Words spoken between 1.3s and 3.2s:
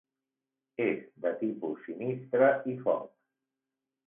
tipus sinistre i foc.